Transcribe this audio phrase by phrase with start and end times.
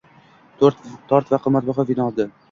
[1.11, 2.27] Tort va qimmatbaho vino oldi.